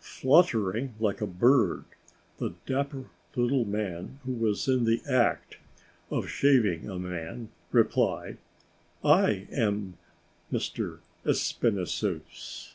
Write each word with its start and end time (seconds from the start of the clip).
Fluttering 0.00 0.96
like 0.98 1.20
a 1.20 1.28
bird, 1.28 1.84
the 2.38 2.54
dapper 2.66 3.04
little 3.36 3.64
man, 3.64 4.18
who 4.24 4.32
was 4.32 4.66
in 4.66 4.82
the 4.84 5.00
act 5.08 5.58
of 6.10 6.28
shaving 6.28 6.90
a 6.90 6.98
man, 6.98 7.50
replied: 7.70 8.38
"I 9.04 9.46
am 9.52 9.96
Monsieur 10.50 10.98
Espinassous." 11.24 12.74